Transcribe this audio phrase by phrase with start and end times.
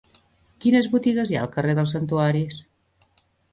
[0.63, 2.65] Quines botigues hi ha al carrer dels Santuaris?